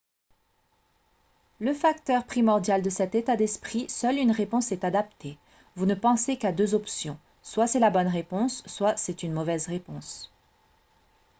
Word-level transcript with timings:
le 1.59 1.75
facteur 1.75 2.25
primordial 2.25 2.81
de 2.81 2.89
cet 2.89 3.13
état 3.13 3.35
d'esprit 3.35 3.87
seule 3.87 4.17
une 4.17 4.31
réponse 4.31 4.71
est 4.71 4.83
adaptée 4.83 5.37
vous 5.75 5.85
ne 5.85 5.93
pensez 5.93 6.37
qu'à 6.39 6.51
deux 6.51 6.73
options 6.73 7.19
soit 7.43 7.67
c'est 7.67 7.77
la 7.77 7.91
bonne 7.91 8.07
réponse 8.07 8.63
soit 8.65 8.97
c'est 8.97 9.21
une 9.21 9.31
mauvaise 9.33 9.67
réponse 9.67 10.33